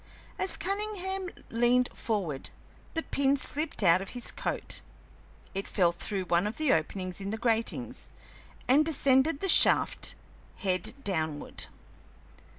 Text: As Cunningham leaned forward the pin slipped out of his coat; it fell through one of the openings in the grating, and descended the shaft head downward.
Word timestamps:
As 0.39 0.57
Cunningham 0.57 1.29
leaned 1.51 1.87
forward 1.93 2.49
the 2.95 3.03
pin 3.03 3.37
slipped 3.37 3.83
out 3.83 4.01
of 4.01 4.09
his 4.17 4.31
coat; 4.31 4.81
it 5.53 5.67
fell 5.67 5.91
through 5.91 6.25
one 6.25 6.47
of 6.47 6.57
the 6.57 6.73
openings 6.73 7.21
in 7.21 7.29
the 7.29 7.37
grating, 7.37 7.93
and 8.67 8.83
descended 8.83 9.41
the 9.41 9.47
shaft 9.47 10.15
head 10.57 10.95
downward. 11.03 11.67